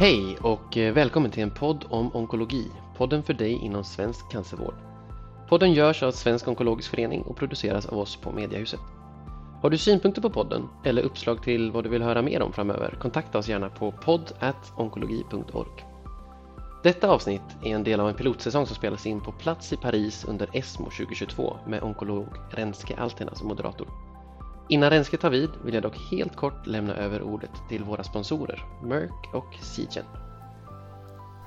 [0.00, 4.74] Hej och eh, välkommen till en podd om onkologi, podden för dig inom svensk cancervård.
[5.48, 8.80] Podden görs av Svensk Onkologisk Förening och produceras av oss på Mediahuset.
[9.62, 12.98] Har du synpunkter på podden eller uppslag till vad du vill höra mer om framöver,
[13.00, 15.86] kontakta oss gärna på podd.onkologi.org.
[16.82, 20.24] Detta avsnitt är en del av en pilotsäsong som spelas in på plats i Paris
[20.28, 23.88] under ESMO 2022 med onkolog Renske Altena som moderator.
[24.70, 28.64] Innan Renske tar vid vill jag dock helt kort lämna över ordet till våra sponsorer
[28.82, 30.04] Merck och Seagen.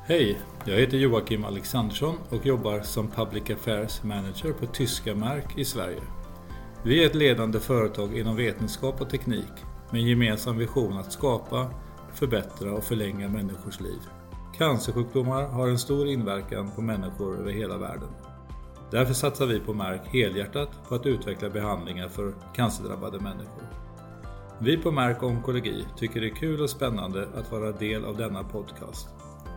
[0.06, 5.66] Hej, jag heter Joakim Alexandersson och jobbar som Public Affairs Manager på tyska Merck i
[5.66, 6.02] Sverige.
[6.84, 9.54] Vi är ett ledande företag inom vetenskap och teknik
[9.92, 11.70] med en gemensam vision att skapa,
[12.14, 14.00] förbättra och förlänga människors liv.
[14.58, 18.10] Cancersjukdomar har en stor inverkan på människor över hela världen.
[18.94, 23.64] Därför satsar vi på MÄRK helhjärtat på att utveckla behandlingar för cancerdrabbade människor.
[24.60, 28.44] Vi på MÄRK Onkologi tycker det är kul och spännande att vara del av denna
[28.44, 29.10] podcast.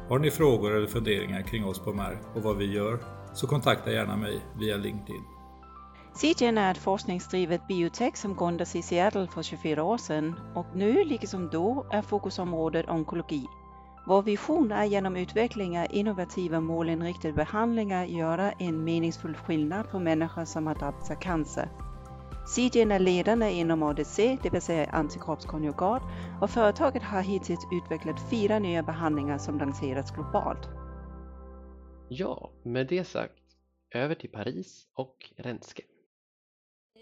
[0.09, 2.99] Har ni frågor eller funderingar kring oss på MÄRK och vad vi gör
[3.35, 5.25] så kontakta gärna mig via LinkedIn.
[6.15, 11.05] CGN är ett forskningsdrivet biotech som grundades i Seattle för 24 år sedan och nu,
[11.05, 13.47] liksom då, är fokusområdet onkologi.
[14.09, 20.45] Vår vision är genom utveckling av innovativa målinriktade behandlingar göra en meningsfull skillnad för människor
[20.45, 21.69] som har drabbats av cancer.
[22.55, 26.03] CGN är ledande inom ADC, det vill säga antikroppskonjugat,
[26.41, 30.69] och företaget har hittills utvecklat fyra nya behandlingar som lanserats globalt.
[32.09, 33.35] Ja, med det sagt,
[33.91, 35.83] över till Paris och Renske.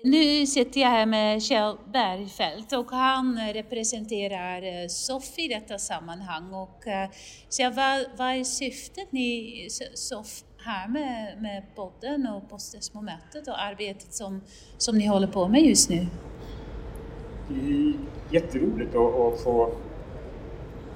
[0.07, 6.55] Nu sitter jag här med Kjell Bergfeldt och han representerar eh, SOF i detta sammanhang.
[6.55, 7.09] Och, eh,
[7.49, 14.15] så vad, vad är syftet ni SOF här med, med podden och postdesmomentet och arbetet
[14.15, 14.41] som,
[14.79, 16.07] som ni håller på med just nu?
[17.49, 17.93] Det är
[18.31, 19.73] jätteroligt att, att få,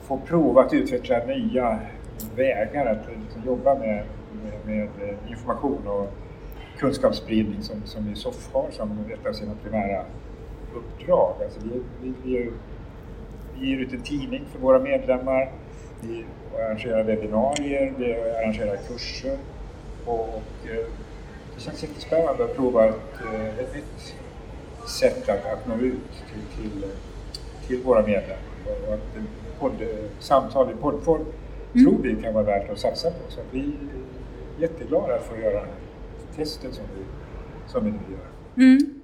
[0.03, 1.81] få prova att utveckla nya
[2.37, 4.05] vägar att, att jobba med,
[4.67, 6.13] med, med information och
[6.79, 10.05] kunskapsspridning som, som SOF har som ett av sina primära
[10.75, 11.35] uppdrag.
[11.43, 12.51] Alltså vi, vi, vi,
[13.59, 15.53] vi ger ut en tidning för våra medlemmar,
[16.01, 16.25] vi
[16.59, 19.39] arrangerar webbinarier, vi arrangerar kurser
[20.07, 20.87] och, och eh,
[21.55, 24.15] det känns jättespännande att prova ett, eh, ett nytt
[24.89, 26.01] sätt att, att nå ut
[26.33, 26.85] till, till,
[27.67, 28.39] till våra medlemmar
[28.87, 29.17] och att
[29.59, 29.73] podd,
[30.21, 31.25] samtal i poddform
[31.75, 31.87] mm.
[31.87, 33.33] tror vi kan vara värt att satsa på.
[33.33, 35.88] Så vi är jätteglada att få göra det
[36.39, 37.05] testet som vi,
[37.73, 38.67] som vi nu gör.
[38.67, 39.01] Mm.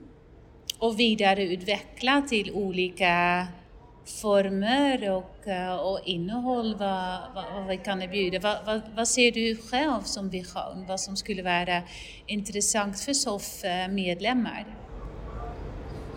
[0.78, 3.46] Och vidareutveckla till olika
[4.22, 8.38] former och, eh, och innehåll vad, vad, vad vi kan erbjuda.
[8.38, 10.84] Vad, vad, vad, ser du själv som vision?
[10.88, 11.82] Vad som skulle vara
[12.26, 14.64] intressant för SOF medlemmar?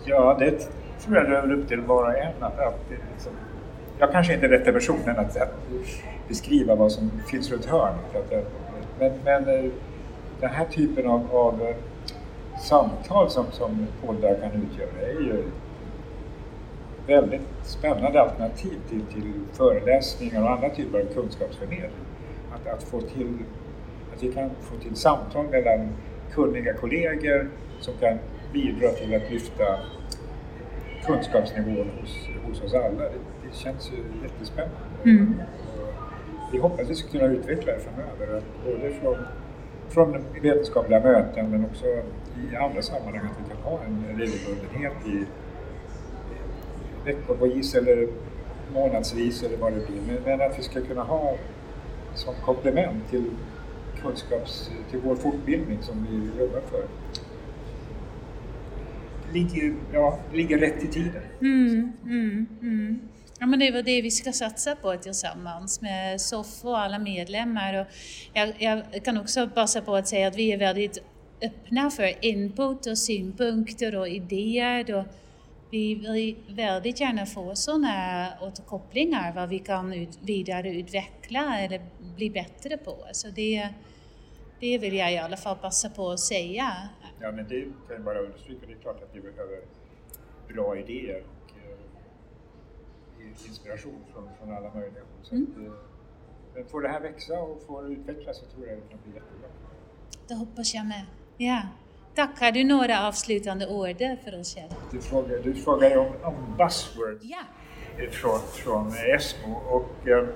[0.04, 0.68] Ja, det
[1.00, 2.42] tror jag är upp till var och en.
[2.42, 3.32] Att, att liksom,
[3.98, 5.54] jag kanske inte är rätta personen att, att
[6.28, 8.00] beskriva vad som finns runt hörnet.
[8.98, 9.70] Men, men eh,
[10.40, 11.76] den här typen av, av eh,
[12.60, 15.42] samtal som, som poddar kan utgöra är ju
[17.06, 21.90] väldigt spännande alternativ till, till föreläsningar och andra typer av kunskapsförmedling.
[22.52, 23.38] Att, att, få till,
[24.14, 25.88] att vi kan få till samtal mellan
[26.32, 27.48] kunniga kollegor
[27.80, 28.18] som kan
[28.52, 29.64] bidra till att lyfta
[31.06, 33.02] kunskapsnivån hos, hos oss alla.
[33.02, 34.76] Det, det känns ju jättespännande.
[35.04, 35.34] Mm.
[36.52, 39.16] Vi hoppas att vi ska kunna utveckla det framöver, både från
[39.88, 41.86] från vetenskapliga möten men också
[42.52, 45.24] i andra sammanhang att vi kan ha en regelbundenhet i
[47.04, 48.08] veckovis eller
[48.74, 50.20] månadsvis eller vad det blir.
[50.24, 51.36] Men att vi ska kunna ha
[52.14, 53.24] som komplement till
[54.02, 56.84] kunskaps, till vår fortbildning som vi jobbar för.
[59.32, 61.22] Ligger, ja, ligger rätt i tiden.
[61.40, 63.00] Mm, mm, mm.
[63.40, 66.98] Ja, men det är väl det vi ska satsa på tillsammans med SOF och alla
[66.98, 67.80] medlemmar.
[67.80, 67.86] Och
[68.32, 70.98] jag, jag kan också passa på att säga att vi är väldigt
[71.42, 74.94] öppna för input och synpunkter och idéer.
[74.94, 75.04] Och
[75.70, 81.80] vi vill väldigt gärna få sådana återkopplingar vad vi kan ut, vidareutveckla eller
[82.16, 82.96] bli bättre på.
[83.12, 83.68] Så det,
[84.60, 86.88] det vill jag i alla fall passa på att säga.
[87.20, 88.66] Ja, men det kan jag bara understryka.
[88.66, 89.60] Det är klart att vi behöver
[90.48, 91.22] bra idéer
[93.48, 95.38] inspiration från, från alla möjliga håll.
[95.38, 95.66] Mm.
[95.66, 95.72] eh,
[96.54, 99.48] men får det här växa och får utvecklas så tror jag det kan bli jättebra.
[100.28, 101.06] Det hoppas jag med.
[101.36, 101.62] Ja.
[102.14, 102.40] Tack.
[102.40, 104.74] Har du några avslutande ord för oss Kjell?
[104.90, 107.42] Du frågar, du frågar om, om buzzwords ja.
[108.10, 110.28] från, från ESMO och eh,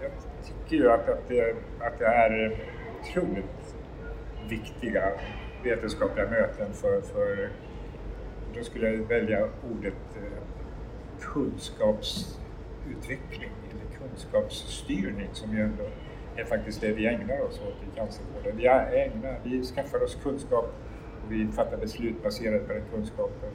[0.00, 0.10] jag
[0.44, 2.58] tycker ju att, att, det, att det är
[3.00, 3.76] otroligt
[4.48, 5.12] viktiga
[5.62, 7.50] vetenskapliga möten för, för
[8.54, 10.61] då skulle jag välja ordet eh,
[11.32, 12.42] kunskapsspridning
[12.90, 15.84] utveckling eller kunskapsstyrning som ju ändå
[16.36, 18.56] är faktiskt det vi ägnar oss åt i cancervården.
[18.56, 20.74] Vi, ägnar, vi skaffar oss kunskap
[21.24, 23.50] och vi fattar beslut baserat på den kunskapen.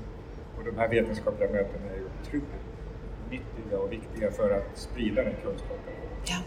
[0.57, 2.45] Och de här vetenskapliga mötena är otroligt
[3.31, 5.93] nyttiga och viktiga för att sprida den kunskapen.
[6.25, 6.37] Ja.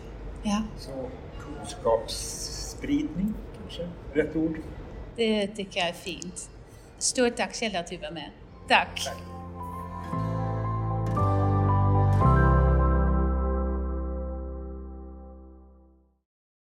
[0.43, 0.63] ja.
[0.79, 4.59] Så kunskapsspridning kanske, rätt ord?
[5.17, 6.51] Det tycker jag är fint.
[6.99, 8.31] Stort tack Kjell att du var med.
[8.69, 9.05] Tack.
[9.05, 9.40] tack.